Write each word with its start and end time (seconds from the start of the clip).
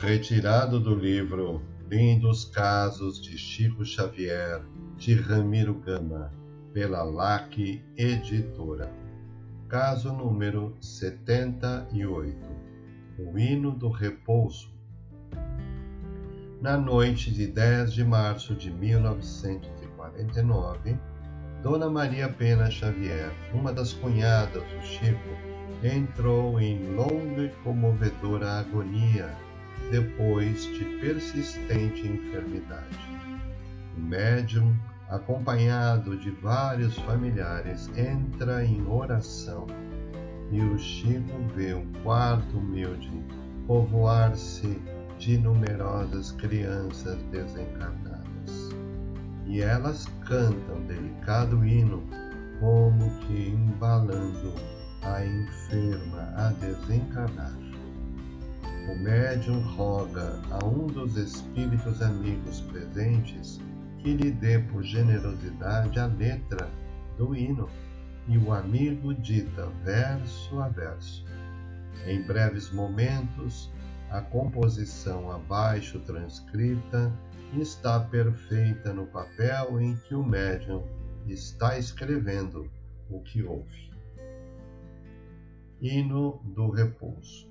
Retirado 0.00 0.78
do 0.78 0.94
livro 0.94 1.60
Lindos 1.90 2.44
Casos 2.44 3.20
de 3.20 3.36
Chico 3.36 3.84
Xavier, 3.84 4.62
de 4.96 5.14
Ramiro 5.14 5.74
Gama, 5.74 6.32
pela 6.72 7.02
LAC 7.02 7.82
Editora. 7.96 8.92
Caso 9.68 10.12
número 10.12 10.76
78. 10.80 12.38
O 13.18 13.36
Hino 13.36 13.72
do 13.72 13.88
Repouso. 13.88 14.72
Na 16.62 16.76
noite 16.76 17.32
de 17.32 17.48
10 17.48 17.92
de 17.92 18.04
março 18.04 18.54
de 18.54 18.70
1949, 18.70 20.96
Dona 21.60 21.90
Maria 21.90 22.28
Pena 22.28 22.70
Xavier, 22.70 23.32
uma 23.52 23.72
das 23.72 23.94
cunhadas 23.94 24.62
do 24.62 24.80
Chico, 24.80 25.28
entrou 25.82 26.60
em 26.60 26.94
longa 26.94 27.46
e 27.46 27.50
comovedora 27.64 28.60
agonia 28.60 29.47
depois 29.90 30.64
de 30.64 30.84
persistente 31.00 32.06
enfermidade. 32.06 32.98
O 33.96 34.00
médium, 34.00 34.76
acompanhado 35.08 36.16
de 36.16 36.30
vários 36.30 36.96
familiares, 36.98 37.90
entra 37.96 38.64
em 38.64 38.86
oração 38.86 39.66
e 40.50 40.60
o 40.60 40.78
Chico 40.78 41.36
vê 41.54 41.74
o 41.74 41.84
quarto 42.02 42.58
humilde 42.58 43.10
povoar-se 43.66 44.80
de 45.18 45.36
numerosas 45.36 46.32
crianças 46.32 47.20
desencarnadas. 47.24 48.70
E 49.46 49.60
elas 49.60 50.06
cantam 50.26 50.80
delicado 50.86 51.64
hino, 51.66 52.02
como 52.60 53.10
que 53.20 53.50
embalando 53.50 54.54
a 55.02 55.24
enferma 55.24 56.32
a 56.36 56.50
desencarnar. 56.52 57.67
O 58.88 58.94
médium 58.94 59.60
roga 59.60 60.40
a 60.50 60.64
um 60.64 60.86
dos 60.86 61.18
espíritos 61.18 62.00
amigos 62.00 62.62
presentes 62.62 63.60
que 63.98 64.14
lhe 64.14 64.30
dê 64.30 64.58
por 64.60 64.82
generosidade 64.82 66.00
a 66.00 66.06
letra 66.06 66.70
do 67.18 67.36
hino, 67.36 67.68
e 68.26 68.38
o 68.38 68.50
amigo 68.50 69.12
dita 69.12 69.66
verso 69.84 70.58
a 70.58 70.68
verso. 70.68 71.22
Em 72.06 72.22
breves 72.22 72.70
momentos, 72.72 73.70
a 74.10 74.22
composição 74.22 75.30
abaixo 75.30 76.00
transcrita 76.00 77.12
está 77.58 78.00
perfeita 78.00 78.94
no 78.94 79.06
papel 79.06 79.82
em 79.82 79.96
que 79.96 80.14
o 80.14 80.24
médium 80.24 80.82
está 81.26 81.78
escrevendo 81.78 82.70
o 83.10 83.20
que 83.20 83.42
ouve. 83.42 83.90
Hino 85.78 86.40
do 86.42 86.70
Repouso. 86.70 87.46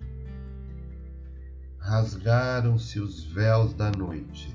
Rasgaram-se 1.88 3.00
os 3.00 3.24
véus 3.24 3.74
da 3.74 3.90
noite, 3.90 4.54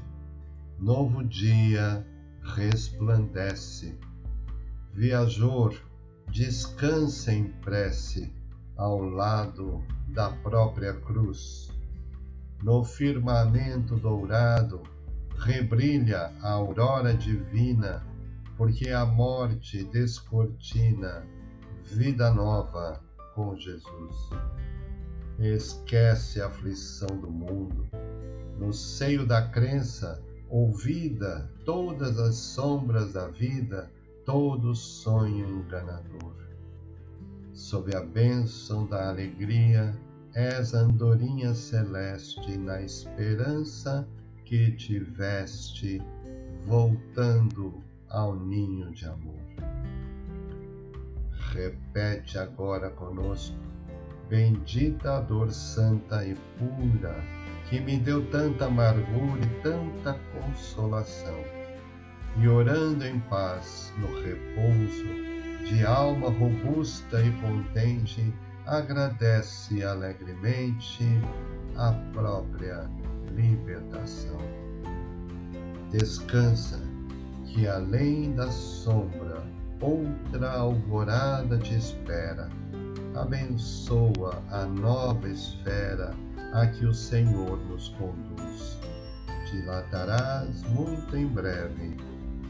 novo 0.78 1.24
dia 1.24 2.06
resplandece. 2.42 3.98
Viajor, 4.92 5.74
descansa 6.30 7.32
em 7.32 7.44
prece 7.44 8.30
ao 8.76 9.00
lado 9.00 9.82
da 10.08 10.28
própria 10.28 10.92
cruz. 10.92 11.70
No 12.62 12.84
firmamento 12.84 13.96
dourado 13.96 14.82
rebrilha 15.38 16.30
a 16.42 16.50
aurora 16.50 17.14
divina, 17.14 18.06
porque 18.58 18.90
a 18.90 19.06
morte 19.06 19.84
descortina 19.84 21.26
vida 21.82 22.30
nova 22.30 23.02
com 23.34 23.56
Jesus. 23.56 24.28
Esquece 25.42 26.40
a 26.40 26.46
aflição 26.46 27.08
do 27.18 27.28
mundo. 27.28 27.84
No 28.60 28.72
seio 28.72 29.26
da 29.26 29.48
crença, 29.48 30.22
ouvida 30.48 31.50
todas 31.64 32.16
as 32.16 32.36
sombras 32.36 33.12
da 33.12 33.26
vida, 33.26 33.90
todo 34.24 34.72
sonho 34.72 35.44
enganador. 35.48 36.36
Sob 37.52 37.92
a 37.92 38.00
bênção 38.00 38.86
da 38.86 39.08
alegria, 39.08 39.92
és 40.32 40.74
andorinha 40.74 41.52
celeste 41.54 42.56
na 42.56 42.80
esperança 42.80 44.08
que 44.44 44.70
tiveste, 44.76 46.00
voltando 46.64 47.82
ao 48.08 48.36
ninho 48.36 48.92
de 48.92 49.06
amor. 49.06 49.42
Repete 51.52 52.38
agora 52.38 52.90
conosco, 52.90 53.58
bendita 54.32 55.18
a 55.18 55.20
dor 55.20 55.52
santa 55.52 56.24
e 56.24 56.34
pura, 56.58 57.14
que 57.68 57.78
me 57.78 57.98
deu 57.98 58.24
tanta 58.30 58.64
amargura 58.64 59.38
e 59.42 59.62
tanta 59.62 60.18
consolação. 60.32 61.38
E 62.38 62.48
orando 62.48 63.04
em 63.04 63.20
paz, 63.20 63.92
no 63.98 64.06
repouso, 64.22 65.04
de 65.68 65.84
alma 65.84 66.30
robusta 66.30 67.20
e 67.20 67.30
contente, 67.42 68.32
agradece 68.64 69.84
alegremente 69.84 71.04
a 71.76 71.92
própria 72.14 72.88
libertação. 73.34 74.38
Descansa, 75.90 76.80
que 77.44 77.68
além 77.68 78.34
da 78.34 78.50
sombra, 78.50 79.44
outra 79.78 80.52
alvorada 80.52 81.58
te 81.58 81.74
espera. 81.74 82.48
Abençoa 83.14 84.42
a 84.50 84.64
nova 84.64 85.28
esfera 85.28 86.14
a 86.54 86.66
que 86.66 86.86
o 86.86 86.94
Senhor 86.94 87.58
nos 87.68 87.90
conduz. 87.90 88.78
Dilatarás 89.50 90.62
muito 90.70 91.14
em 91.14 91.26
breve 91.26 91.94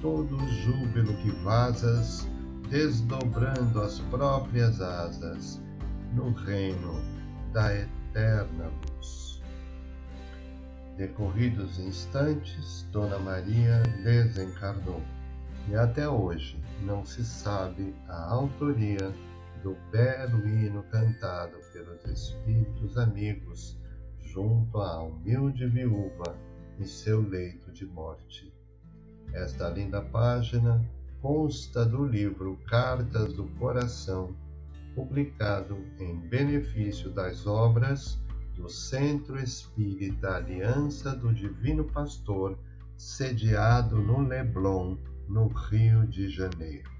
todo 0.01 0.37
o 0.37 0.49
júbilo 0.49 1.17
que 1.17 1.33
vazas, 1.43 2.29
desdobrando 2.71 3.83
as 3.83 3.99
próprias 4.11 4.81
asas 4.81 5.61
no 6.15 6.31
reino 6.33 6.95
da 7.53 7.75
eterna 7.75 8.71
luz. 8.97 9.43
Decorridos 10.97 11.81
instantes, 11.81 12.87
Dona 12.93 13.19
Maria 13.19 13.83
desencarnou 14.05 15.03
e 15.69 15.75
até 15.75 16.09
hoje 16.09 16.57
não 16.83 17.05
se 17.05 17.25
sabe 17.25 17.95
a 18.09 18.33
autoria 18.33 19.13
do 19.63 19.77
belo 19.91 20.47
hino 20.47 20.83
cantado 20.85 21.57
pelos 21.73 22.05
espíritos 22.05 22.97
amigos 22.99 23.79
junto 24.21 24.81
à 24.81 25.03
humilde 25.03 25.67
viúva 25.67 26.37
em 26.79 26.85
seu 26.85 27.21
leito 27.21 27.71
de 27.73 27.87
morte. 27.87 28.53
Esta 29.33 29.69
linda 29.69 30.03
página 30.03 30.85
consta 31.21 31.85
do 31.85 32.05
livro 32.05 32.59
Cartas 32.67 33.33
do 33.35 33.47
Coração 33.59 34.35
publicado 34.95 35.79
em 35.99 36.17
benefício 36.17 37.11
das 37.11 37.47
obras 37.47 38.21
do 38.55 38.69
Centro 38.69 39.39
Espírita 39.39 40.37
Aliança 40.37 41.15
do 41.15 41.33
Divino 41.33 41.85
Pastor, 41.85 42.59
sediado 42.97 43.97
no 43.97 44.21
Leblon, 44.21 44.97
no 45.29 45.49
Rio 45.49 46.07
de 46.07 46.29
Janeiro. 46.29 46.91